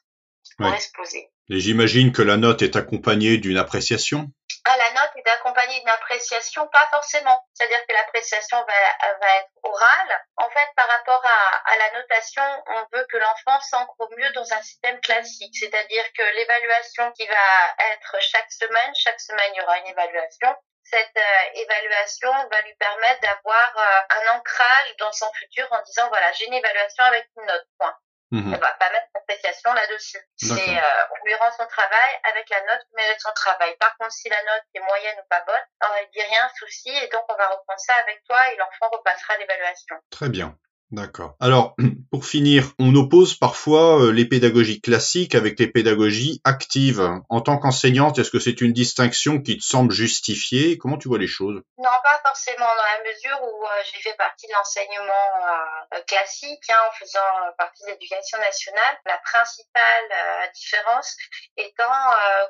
qui 0.44 0.54
pourraient 0.56 0.80
se 0.80 0.92
poser. 0.92 1.30
Et 1.50 1.60
j'imagine 1.60 2.12
que 2.12 2.22
la 2.22 2.37
note 2.37 2.62
est 2.62 2.76
accompagnée 2.76 3.38
d'une 3.38 3.56
appréciation? 3.56 4.30
À 4.70 4.76
la 4.76 4.90
note 4.92 5.10
est 5.16 5.28
accompagnée 5.28 5.80
d'une 5.80 5.88
appréciation 5.88 6.66
Pas 6.68 6.86
forcément. 6.90 7.44
C'est-à-dire 7.54 7.84
que 7.86 7.92
l'appréciation 7.92 8.58
va, 8.58 9.16
va 9.20 9.36
être 9.36 9.50
orale. 9.62 10.24
En 10.36 10.48
fait, 10.50 10.68
par 10.76 10.86
rapport 10.88 11.24
à, 11.24 11.72
à 11.72 11.76
la 11.78 11.98
notation, 11.98 12.42
on 12.66 12.96
veut 12.96 13.06
que 13.10 13.16
l'enfant 13.16 13.60
s'ancre 13.60 13.94
au 13.98 14.08
mieux 14.16 14.30
dans 14.32 14.52
un 14.52 14.62
système 14.62 15.00
classique. 15.00 15.56
C'est-à-dire 15.58 16.04
que 16.12 16.22
l'évaluation 16.36 17.10
qui 17.12 17.26
va 17.26 17.74
être 17.92 18.16
chaque 18.20 18.52
semaine, 18.52 18.94
chaque 18.94 19.20
semaine, 19.20 19.50
il 19.54 19.58
y 19.58 19.62
aura 19.62 19.78
une 19.78 19.88
évaluation 19.88 20.54
cette 20.84 21.16
euh, 21.16 21.60
évaluation 21.60 22.32
va 22.50 22.62
lui 22.62 22.74
permettre 22.74 23.20
d'avoir 23.20 23.72
euh, 23.76 24.16
un 24.18 24.38
ancrage 24.38 24.96
dans 24.98 25.12
son 25.12 25.30
futur 25.34 25.66
en 25.70 25.82
disant 25.82 26.08
voilà 26.08 26.32
j'ai 26.32 26.46
une 26.46 26.54
évaluation 26.54 27.04
avec 27.04 27.28
une 27.36 27.46
note 27.46 27.66
point. 27.78 27.94
Mmh. 28.32 28.54
On 28.54 28.58
va 28.58 28.72
pas 28.72 28.90
mettre 28.90 29.09
d'appréciation 29.30 29.72
là-dessus. 29.72 30.18
C'est 30.37 30.78
euh, 30.78 31.04
on 31.12 31.25
lui 31.25 31.34
rend 31.34 31.50
son 31.52 31.66
travail 31.66 32.10
avec 32.25 32.49
la 32.50 32.60
note 32.62 32.80
qui 32.88 32.96
mérite 32.96 33.20
son 33.20 33.32
travail. 33.34 33.76
Par 33.78 33.96
contre, 33.99 34.12
si 34.12 34.28
la 34.28 34.42
note 34.42 34.64
est 34.75 34.80
moyenne 34.80 35.16
ou 35.18 35.28
pas 35.28 35.42
bonne, 35.46 35.66
on 35.82 36.00
ne 36.00 36.10
dit 36.12 36.22
rien, 36.22 36.49
souci, 36.58 36.90
et 36.90 37.08
donc 37.08 37.22
on 37.28 37.34
va 37.34 37.49
reprendre 37.49 37.80
ça 37.80 37.94
avec 37.96 38.22
toi 38.25 38.52
et 38.52 38.56
l'enfant 38.56 38.88
repassera 38.92 39.37
l'évaluation. 39.38 39.96
Très 40.10 40.28
bien. 40.28 40.56
D'accord. 40.92 41.37
Alors, 41.38 41.76
pour 42.11 42.26
finir, 42.26 42.73
on 42.80 42.92
oppose 42.97 43.37
parfois 43.38 44.02
euh, 44.02 44.12
les 44.12 44.25
pédagogies 44.25 44.80
classiques 44.80 45.37
avec 45.37 45.59
les 45.61 45.68
pédagogies 45.68 46.40
actives. 46.44 47.09
En 47.28 47.40
tant 47.40 47.59
qu'enseignante, 47.59 48.18
est-ce 48.18 48.30
que 48.30 48.40
c'est 48.40 48.61
une 48.61 48.73
distinction 48.73 49.40
qui 49.40 49.59
te 49.59 49.62
semble 49.62 49.92
justifiée? 49.92 50.78
Comment 50.78 50.99
tu 50.99 51.06
vois 51.06 51.18
les 51.18 51.28
choses? 51.28 51.62
Non, 51.78 51.97
pas 52.02 52.20
forcément, 52.26 52.66
dans 52.66 52.90
la 52.99 53.09
mesure 53.09 53.38
où 53.40 53.64
euh, 53.64 53.82
j'ai 53.85 54.00
fait 54.02 54.16
partie 54.16 54.49
de 54.49 54.52
l'enseignement 54.52 55.30
euh, 55.94 56.00
classique, 56.09 56.68
hein, 56.70 56.82
en 56.88 56.92
faisant 56.99 57.54
partie 57.56 57.85
de 57.85 57.90
l'éducation 57.90 58.38
nationale. 58.38 58.99
La 59.06 59.18
principale 59.18 60.50
différence 60.54 61.16
étant 61.56 61.85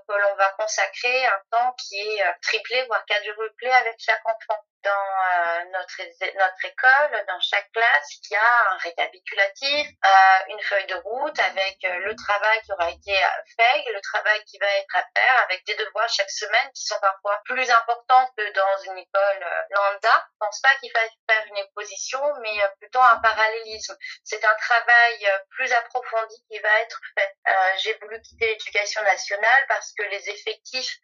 que 0.09 0.13
l'on 0.13 0.37
va 0.37 0.49
consacrer 0.59 1.27
un 1.27 1.41
temps 1.51 1.75
qui 1.79 1.97
est 1.97 2.23
triplé, 2.43 2.85
voire 2.87 3.05
quadruplé 3.07 3.69
avec 3.69 3.97
chaque 3.99 4.23
enfant 4.25 4.61
dans 4.83 4.91
euh, 4.91 5.65
notre, 5.73 6.03
notre 6.39 6.65
école, 6.65 7.25
dans 7.29 7.41
chaque 7.41 7.71
classe, 7.73 8.09
il 8.25 8.33
y 8.33 8.37
a 8.37 8.73
un 8.73 8.77
récapitulatif, 8.79 9.89
euh, 10.05 10.09
une 10.49 10.61
feuille 10.63 10.87
de 10.87 10.95
route 10.95 11.39
avec 11.39 11.79
euh, 11.85 11.99
le 12.05 12.17
travail 12.17 12.61
qui 12.63 12.73
aura 12.73 12.91
été 12.91 13.13
fait, 13.57 13.85
le 13.93 14.01
travail 14.01 14.43
qui 14.45 14.59
va 14.59 14.67
être 14.67 14.97
à 14.97 15.05
faire, 15.15 15.45
avec 15.45 15.65
des 15.67 15.75
devoirs 15.75 16.09
chaque 16.09 16.31
semaine 16.31 16.71
qui 16.75 16.85
sont 16.85 16.99
parfois 17.01 17.41
plus 17.45 17.71
importants 17.71 18.31
que 18.37 18.53
dans 18.53 18.83
une 18.93 18.99
école 18.99 19.67
lambda. 19.71 20.27
Je 20.33 20.39
pense 20.39 20.61
pas 20.61 20.75
qu'il 20.81 20.91
faille 20.93 21.11
faire 21.29 21.45
une 21.47 21.59
opposition, 21.65 22.21
mais 22.41 22.57
plutôt 22.81 23.01
un 23.01 23.19
parallélisme. 23.19 23.97
C'est 24.25 24.45
un 24.45 24.55
travail 24.55 25.33
plus 25.51 25.73
approfondi 25.73 26.43
qui 26.51 26.59
va 26.59 26.81
être 26.81 27.01
fait. 27.17 27.37
J'ai 27.79 27.95
voulu 28.01 28.21
quitter 28.23 28.47
l'éducation 28.47 29.03
nationale 29.03 29.67
parce 29.69 29.93
que 29.93 30.03
les 30.05 30.31
effectifs 30.31 30.97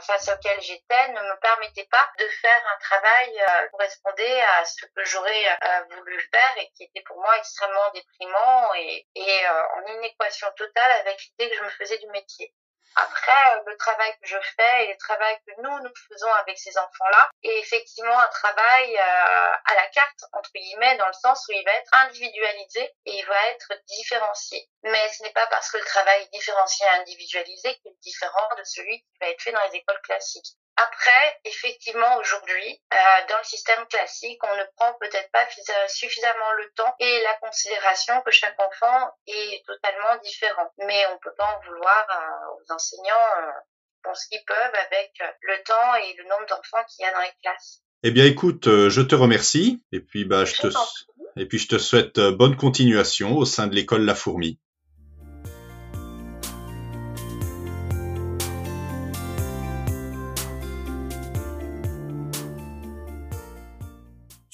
face 0.00 0.28
auxquels 0.28 0.60
j'étais 0.62 1.08
ne 1.08 1.20
me 1.20 1.40
permettaient 1.40 1.88
pas 1.90 2.10
de 2.18 2.28
faire 2.28 2.62
un 2.74 2.78
travail 2.78 2.93
travail 2.94 3.40
euh, 3.40 3.68
correspondait 3.70 4.40
à 4.40 4.64
ce 4.64 4.86
que 4.86 5.04
j'aurais 5.04 5.46
euh, 5.48 5.84
voulu 5.96 6.20
faire 6.32 6.54
et 6.58 6.70
qui 6.76 6.84
était 6.84 7.02
pour 7.02 7.16
moi 7.16 7.36
extrêmement 7.38 7.90
déprimant 7.92 8.74
et, 8.74 9.06
et 9.14 9.46
euh, 9.46 9.62
en 9.76 9.86
inéquation 9.96 10.48
totale 10.56 10.92
avec 11.00 11.20
l'idée 11.22 11.50
que 11.50 11.56
je 11.56 11.64
me 11.64 11.70
faisais 11.70 11.98
du 11.98 12.06
métier. 12.08 12.52
Après, 12.96 13.62
le 13.66 13.76
travail 13.76 14.12
que 14.22 14.28
je 14.28 14.38
fais 14.56 14.84
et 14.84 14.92
le 14.92 14.96
travail 14.98 15.36
que 15.44 15.60
nous, 15.60 15.80
nous 15.80 15.92
faisons 16.08 16.32
avec 16.34 16.56
ces 16.56 16.78
enfants-là 16.78 17.28
est 17.42 17.58
effectivement 17.58 18.16
un 18.16 18.28
travail 18.28 18.96
à 18.96 19.74
la 19.74 19.88
carte, 19.88 20.24
entre 20.32 20.52
guillemets, 20.54 20.96
dans 20.98 21.08
le 21.08 21.12
sens 21.12 21.44
où 21.48 21.52
il 21.54 21.64
va 21.64 21.72
être 21.72 21.92
individualisé 22.06 22.94
et 23.06 23.18
il 23.18 23.26
va 23.26 23.48
être 23.48 23.72
différencié. 23.88 24.68
Mais 24.84 25.08
ce 25.08 25.24
n'est 25.24 25.32
pas 25.32 25.48
parce 25.48 25.72
que 25.72 25.78
le 25.78 25.84
travail 25.84 26.22
est 26.22 26.36
différencié 26.36 26.86
et 26.86 27.00
individualisé 27.00 27.74
qu'il 27.80 27.90
est 27.90 28.00
différent 28.00 28.48
de 28.58 28.62
celui 28.62 29.00
qui 29.00 29.18
va 29.20 29.28
être 29.28 29.42
fait 29.42 29.50
dans 29.50 29.64
les 29.64 29.74
écoles 29.74 30.00
classiques. 30.02 30.54
Après, 30.76 31.40
effectivement, 31.44 32.16
aujourd'hui, 32.18 32.80
euh, 32.92 32.96
dans 33.28 33.38
le 33.38 33.44
système 33.44 33.86
classique, 33.86 34.40
on 34.42 34.56
ne 34.56 34.64
prend 34.76 34.92
peut-être 35.00 35.30
pas 35.30 35.46
suffisamment 35.86 36.52
le 36.58 36.70
temps 36.74 36.94
et 36.98 37.22
la 37.22 37.34
considération 37.46 38.20
que 38.22 38.32
chaque 38.32 38.58
enfant 38.58 39.12
est 39.28 39.64
totalement 39.66 40.20
différent. 40.24 40.68
Mais 40.78 41.06
on 41.12 41.18
peut 41.18 41.34
pas 41.38 41.46
en 41.46 41.66
vouloir 41.66 42.06
euh, 42.10 42.54
aux 42.56 42.74
enseignants 42.74 43.28
euh, 43.38 43.50
pour 44.02 44.16
ce 44.16 44.28
qu'ils 44.28 44.44
peuvent 44.44 44.74
avec 44.88 45.12
le 45.42 45.62
temps 45.62 45.94
et 45.94 46.14
le 46.14 46.24
nombre 46.24 46.46
d'enfants 46.48 46.84
qu'il 46.88 47.04
y 47.04 47.08
a 47.08 47.12
dans 47.12 47.20
les 47.20 47.32
classes. 47.42 47.80
Eh 48.02 48.10
bien, 48.10 48.24
écoute, 48.24 48.64
je 48.66 49.00
te 49.00 49.14
remercie 49.14 49.82
et 49.92 50.00
puis 50.00 50.24
bah, 50.24 50.44
je 50.44 50.56
te 50.56 50.66
et 51.36 51.46
puis 51.46 51.58
je 51.58 51.68
te 51.68 51.78
souhaite 51.78 52.20
bonne 52.20 52.56
continuation 52.56 53.36
au 53.36 53.44
sein 53.44 53.66
de 53.66 53.74
l'école 53.74 54.04
La 54.04 54.14
Fourmi. 54.14 54.58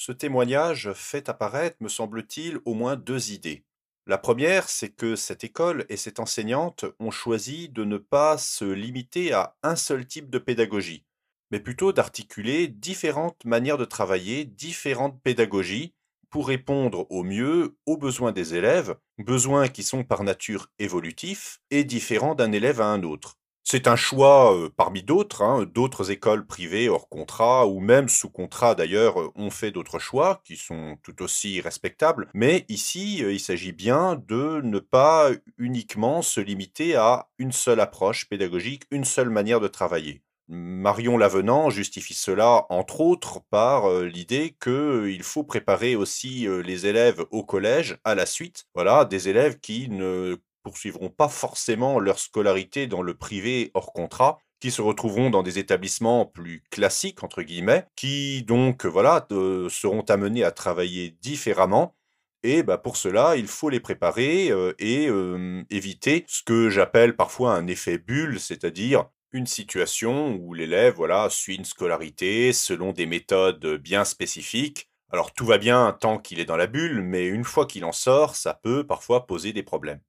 Ce 0.03 0.11
témoignage 0.11 0.93
fait 0.93 1.29
apparaître, 1.29 1.77
me 1.79 1.87
semble-t-il, 1.87 2.57
au 2.65 2.73
moins 2.73 2.95
deux 2.95 3.33
idées. 3.33 3.65
La 4.07 4.17
première, 4.17 4.67
c'est 4.67 4.89
que 4.89 5.15
cette 5.15 5.43
école 5.43 5.85
et 5.89 5.95
cette 5.95 6.19
enseignante 6.19 6.85
ont 6.99 7.11
choisi 7.11 7.69
de 7.69 7.83
ne 7.83 7.97
pas 7.97 8.39
se 8.39 8.65
limiter 8.65 9.31
à 9.31 9.55
un 9.61 9.75
seul 9.75 10.07
type 10.07 10.31
de 10.31 10.39
pédagogie, 10.39 11.05
mais 11.51 11.59
plutôt 11.59 11.93
d'articuler 11.93 12.67
différentes 12.67 13.45
manières 13.45 13.77
de 13.77 13.85
travailler, 13.85 14.43
différentes 14.43 15.21
pédagogies, 15.21 15.93
pour 16.31 16.47
répondre 16.47 17.05
au 17.11 17.21
mieux 17.21 17.77
aux 17.85 17.97
besoins 17.97 18.31
des 18.31 18.55
élèves, 18.55 18.97
besoins 19.19 19.67
qui 19.67 19.83
sont 19.83 20.03
par 20.03 20.23
nature 20.23 20.71
évolutifs 20.79 21.61
et 21.69 21.83
différents 21.83 22.33
d'un 22.33 22.53
élève 22.53 22.81
à 22.81 22.87
un 22.87 23.03
autre. 23.03 23.37
C'est 23.63 23.87
un 23.87 23.95
choix 23.95 24.69
parmi 24.75 25.01
d'autres, 25.03 25.41
hein, 25.43 25.65
d'autres 25.65 26.11
écoles 26.11 26.45
privées 26.45 26.89
hors 26.89 27.07
contrat 27.07 27.67
ou 27.67 27.79
même 27.79 28.09
sous 28.09 28.29
contrat 28.29 28.75
d'ailleurs 28.75 29.15
ont 29.37 29.49
fait 29.49 29.71
d'autres 29.71 29.99
choix 29.99 30.41
qui 30.43 30.57
sont 30.57 30.97
tout 31.03 31.21
aussi 31.21 31.61
respectables. 31.61 32.27
Mais 32.33 32.65
ici, 32.69 33.19
il 33.19 33.39
s'agit 33.39 33.71
bien 33.71 34.21
de 34.27 34.61
ne 34.63 34.79
pas 34.79 35.29
uniquement 35.57 36.21
se 36.21 36.41
limiter 36.41 36.95
à 36.95 37.29
une 37.37 37.51
seule 37.51 37.79
approche 37.79 38.27
pédagogique, 38.27 38.83
une 38.91 39.05
seule 39.05 39.29
manière 39.29 39.59
de 39.59 39.67
travailler. 39.67 40.21
Marion 40.49 41.17
Lavenant 41.17 41.69
justifie 41.69 42.13
cela, 42.13 42.65
entre 42.69 42.99
autres, 42.99 43.39
par 43.51 44.01
l'idée 44.01 44.57
qu'il 44.61 45.23
faut 45.23 45.45
préparer 45.45 45.95
aussi 45.95 46.45
les 46.65 46.87
élèves 46.87 47.23
au 47.31 47.45
collège 47.45 47.97
à 48.03 48.15
la 48.15 48.25
suite. 48.25 48.65
Voilà, 48.75 49.05
des 49.05 49.29
élèves 49.29 49.59
qui 49.61 49.87
ne 49.87 50.35
poursuivront 50.63 51.09
pas 51.09 51.29
forcément 51.29 51.99
leur 51.99 52.19
scolarité 52.19 52.87
dans 52.87 53.01
le 53.01 53.13
privé 53.13 53.71
hors 53.73 53.93
contrat, 53.93 54.39
qui 54.59 54.71
se 54.71 54.81
retrouveront 54.81 55.29
dans 55.29 55.43
des 55.43 55.59
établissements 55.59 56.25
plus 56.25 56.63
classiques, 56.69 57.23
entre 57.23 57.41
guillemets, 57.41 57.85
qui 57.95 58.43
donc 58.43 58.85
voilà, 58.85 59.27
seront 59.69 60.01
amenés 60.01 60.43
à 60.43 60.51
travailler 60.51 61.17
différemment. 61.21 61.95
Et 62.43 62.63
bah, 62.63 62.77
pour 62.77 62.97
cela, 62.97 63.35
il 63.35 63.47
faut 63.47 63.69
les 63.69 63.79
préparer 63.79 64.49
euh, 64.49 64.73
et 64.79 65.07
euh, 65.07 65.63
éviter 65.69 66.25
ce 66.27 66.41
que 66.43 66.69
j'appelle 66.69 67.15
parfois 67.15 67.53
un 67.53 67.67
effet 67.67 67.99
bulle, 67.99 68.39
c'est-à-dire 68.39 69.05
une 69.31 69.45
situation 69.45 70.35
où 70.35 70.53
l'élève 70.53 70.95
voilà, 70.95 71.29
suit 71.29 71.55
une 71.55 71.65
scolarité 71.65 72.51
selon 72.51 72.93
des 72.93 73.05
méthodes 73.05 73.77
bien 73.77 74.05
spécifiques. 74.05 74.89
Alors 75.11 75.33
tout 75.33 75.45
va 75.45 75.57
bien 75.57 75.95
tant 75.99 76.17
qu'il 76.17 76.39
est 76.39 76.45
dans 76.45 76.57
la 76.57 76.67
bulle, 76.67 77.01
mais 77.01 77.27
une 77.27 77.43
fois 77.43 77.65
qu'il 77.65 77.85
en 77.85 77.91
sort, 77.91 78.35
ça 78.35 78.53
peut 78.53 78.85
parfois 78.85 79.27
poser 79.27 79.53
des 79.53 79.63
problèmes. 79.63 80.01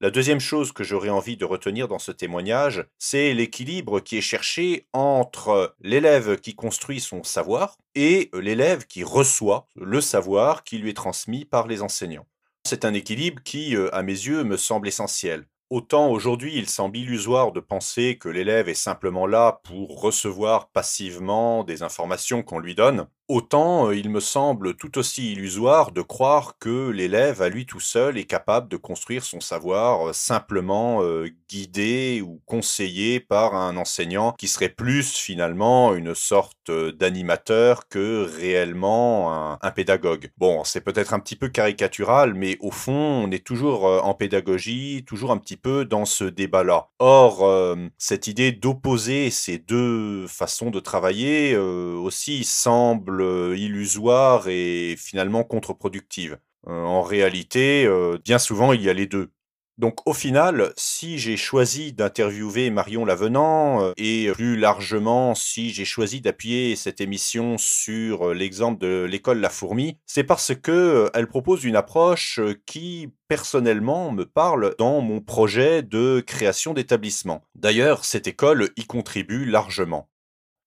La 0.00 0.10
deuxième 0.10 0.40
chose 0.40 0.72
que 0.72 0.82
j'aurais 0.82 1.08
envie 1.08 1.36
de 1.36 1.44
retenir 1.44 1.86
dans 1.86 2.00
ce 2.00 2.10
témoignage, 2.10 2.84
c'est 2.98 3.32
l'équilibre 3.32 4.00
qui 4.00 4.18
est 4.18 4.22
cherché 4.22 4.88
entre 4.92 5.76
l'élève 5.80 6.40
qui 6.40 6.56
construit 6.56 7.00
son 7.00 7.22
savoir 7.22 7.78
et 7.94 8.28
l'élève 8.34 8.86
qui 8.86 9.04
reçoit 9.04 9.68
le 9.76 10.00
savoir 10.00 10.64
qui 10.64 10.78
lui 10.78 10.90
est 10.90 10.94
transmis 10.94 11.44
par 11.44 11.68
les 11.68 11.80
enseignants. 11.80 12.26
C'est 12.64 12.84
un 12.84 12.92
équilibre 12.92 13.40
qui, 13.44 13.76
euh, 13.76 13.94
à 13.94 14.02
mes 14.02 14.12
yeux, 14.12 14.42
me 14.42 14.56
semble 14.56 14.88
essentiel. 14.88 15.46
Autant 15.70 16.10
aujourd'hui 16.10 16.56
il 16.56 16.68
semble 16.68 16.98
illusoire 16.98 17.50
de 17.50 17.60
penser 17.60 18.18
que 18.18 18.28
l'élève 18.28 18.68
est 18.68 18.74
simplement 18.74 19.26
là 19.26 19.60
pour 19.64 20.00
recevoir 20.00 20.68
passivement 20.68 21.64
des 21.64 21.82
informations 21.82 22.42
qu'on 22.42 22.58
lui 22.58 22.74
donne, 22.74 23.06
Autant 23.28 23.90
il 23.90 24.10
me 24.10 24.20
semble 24.20 24.74
tout 24.74 24.98
aussi 24.98 25.32
illusoire 25.32 25.92
de 25.92 26.02
croire 26.02 26.58
que 26.58 26.90
l'élève 26.90 27.40
à 27.40 27.48
lui 27.48 27.64
tout 27.64 27.80
seul 27.80 28.18
est 28.18 28.24
capable 28.24 28.68
de 28.68 28.76
construire 28.76 29.24
son 29.24 29.40
savoir 29.40 30.14
simplement 30.14 31.02
guidé 31.48 32.22
ou 32.22 32.42
conseillé 32.44 33.20
par 33.20 33.54
un 33.54 33.78
enseignant 33.78 34.32
qui 34.32 34.48
serait 34.48 34.68
plus 34.68 35.16
finalement 35.16 35.94
une 35.94 36.14
sorte 36.14 36.70
d'animateur 36.70 37.88
que 37.88 38.28
réellement 38.38 39.58
un, 39.62 39.70
pédagogue. 39.70 40.30
Bon, 40.36 40.62
c'est 40.64 40.82
peut-être 40.82 41.14
un 41.14 41.20
petit 41.20 41.36
peu 41.36 41.48
caricatural, 41.48 42.34
mais 42.34 42.56
au 42.60 42.70
fond, 42.70 42.92
on 43.24 43.30
est 43.30 43.44
toujours 43.44 43.84
en 43.84 44.14
pédagogie, 44.14 45.04
toujours 45.06 45.32
un 45.32 45.38
petit 45.38 45.56
peu 45.56 45.84
dans 45.84 46.04
ce 46.04 46.24
débat-là. 46.24 46.88
Or, 46.98 47.76
cette 47.98 48.26
idée 48.26 48.52
d'opposer 48.52 49.30
ces 49.30 49.58
deux 49.58 50.26
façons 50.26 50.70
de 50.70 50.80
travailler 50.80 51.56
aussi 51.56 52.44
semble 52.44 53.13
euh, 53.20 53.56
illusoire 53.56 54.48
et 54.48 54.96
finalement 54.98 55.44
contre-productive. 55.44 56.38
Euh, 56.66 56.82
en 56.82 57.02
réalité, 57.02 57.84
euh, 57.86 58.18
bien 58.24 58.38
souvent, 58.38 58.72
il 58.72 58.82
y 58.82 58.88
a 58.88 58.94
les 58.94 59.06
deux. 59.06 59.30
Donc 59.76 60.08
au 60.08 60.12
final, 60.12 60.72
si 60.76 61.18
j'ai 61.18 61.36
choisi 61.36 61.92
d'interviewer 61.92 62.70
Marion 62.70 63.04
Lavenant 63.04 63.92
et 63.96 64.30
plus 64.32 64.56
largement 64.56 65.34
si 65.34 65.70
j'ai 65.70 65.84
choisi 65.84 66.20
d'appuyer 66.20 66.76
cette 66.76 67.00
émission 67.00 67.58
sur 67.58 68.32
l'exemple 68.32 68.80
de 68.80 69.02
l'école 69.02 69.40
La 69.40 69.48
Fourmi, 69.48 69.98
c'est 70.06 70.22
parce 70.22 70.54
que 70.54 71.10
elle 71.12 71.26
propose 71.26 71.64
une 71.64 71.74
approche 71.74 72.38
qui 72.66 73.08
personnellement 73.26 74.12
me 74.12 74.24
parle 74.24 74.76
dans 74.78 75.00
mon 75.00 75.20
projet 75.20 75.82
de 75.82 76.22
création 76.24 76.72
d'établissement. 76.72 77.42
D'ailleurs, 77.56 78.04
cette 78.04 78.28
école 78.28 78.70
y 78.76 78.84
contribue 78.84 79.44
largement. 79.44 80.08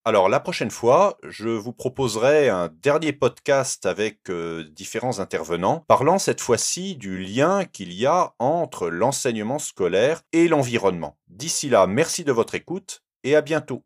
Alors 0.07 0.29
la 0.29 0.39
prochaine 0.39 0.71
fois, 0.71 1.17
je 1.27 1.49
vous 1.49 1.73
proposerai 1.73 2.47
un 2.47 2.69
dernier 2.81 3.11
podcast 3.11 3.85
avec 3.85 4.29
euh, 4.29 4.63
différents 4.71 5.19
intervenants, 5.19 5.83
parlant 5.85 6.17
cette 6.17 6.39
fois-ci 6.39 6.95
du 6.95 7.17
lien 7.17 7.65
qu'il 7.65 7.91
y 7.91 8.05
a 8.05 8.33
entre 8.39 8.87
l'enseignement 8.87 9.59
scolaire 9.59 10.21
et 10.31 10.47
l'environnement. 10.47 11.17
D'ici 11.27 11.67
là, 11.67 11.87
merci 11.87 12.23
de 12.23 12.31
votre 12.31 12.55
écoute 12.55 13.03
et 13.25 13.35
à 13.35 13.41
bientôt. 13.41 13.83